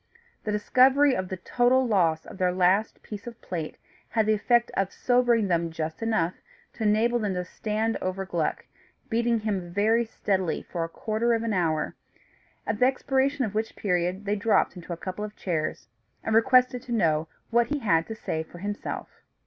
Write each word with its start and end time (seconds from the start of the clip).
The 0.45 0.51
discovery 0.51 1.13
of 1.15 1.29
the 1.29 1.37
total 1.37 1.85
loss 1.87 2.25
of 2.25 2.39
their 2.39 2.51
last 2.51 3.03
piece 3.03 3.27
of 3.27 3.39
plate 3.39 3.77
had 4.09 4.25
the 4.25 4.33
effect 4.33 4.71
of 4.75 4.91
sobering 4.91 5.47
them 5.47 5.69
just 5.69 6.01
enough 6.01 6.33
to 6.73 6.81
enable 6.81 7.19
them 7.19 7.35
to 7.35 7.45
stand 7.45 7.97
over 8.01 8.25
Gluck, 8.25 8.65
beating 9.11 9.41
him 9.41 9.71
very 9.71 10.03
steadily 10.03 10.63
for 10.63 10.83
a 10.83 10.89
quarter 10.89 11.35
of 11.35 11.43
an 11.43 11.53
hour; 11.53 11.95
at 12.65 12.79
the 12.79 12.85
expiration 12.87 13.45
of 13.45 13.53
which 13.53 13.75
period 13.75 14.25
they 14.25 14.35
dropped 14.35 14.75
into 14.75 14.91
a 14.91 14.97
couple 14.97 15.23
of 15.23 15.35
chairs, 15.35 15.87
and 16.23 16.33
requested 16.35 16.81
to 16.81 16.91
know 16.91 17.27
what 17.51 17.67
he 17.67 17.77
had 17.77 18.07
to 18.07 18.15
say 18.15 18.41
for 18.41 18.57
himself. 18.57 19.21